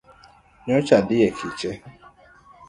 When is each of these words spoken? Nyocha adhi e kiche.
Nyocha 0.65 0.93
adhi 0.99 1.17
e 1.27 1.29
kiche. 1.37 1.71